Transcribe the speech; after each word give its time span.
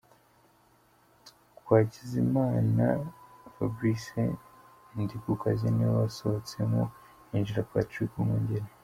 Twagizimana 1.59 2.85
Fabrice 3.53 4.23
Ndikukazi 4.93 5.65
niwe 5.71 5.93
wasohotsemo 6.01 6.81
hinjira 7.29 7.67
Patrick 7.71 8.11
Umwungeri. 8.19 8.69